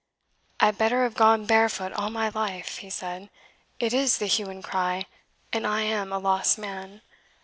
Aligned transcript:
"I 0.59 0.65
had 0.65 0.79
better 0.79 1.03
have 1.03 1.13
gone 1.13 1.45
barefoot 1.45 1.93
all 1.93 2.09
my 2.09 2.29
life," 2.29 2.77
he 2.79 2.89
said; 2.89 3.29
"it 3.79 3.93
is 3.93 4.17
the 4.17 4.25
Hue 4.25 4.47
and 4.49 4.63
Cry, 4.63 5.05
and 5.53 5.67
I 5.67 5.81
am 5.83 6.11
a 6.11 6.17
lost 6.17 6.57
man. 6.57 7.03